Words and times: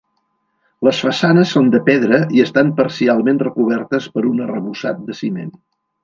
Les 0.85 0.99
façanes 1.07 1.51
són 1.57 1.67
de 1.75 1.81
pedra 1.89 2.19
i 2.37 2.41
estan 2.43 2.71
parcialment 2.79 3.41
recobertes 3.43 4.07
per 4.15 4.23
un 4.31 4.41
arrebossat 4.47 5.05
de 5.11 5.17
ciment. 5.19 5.53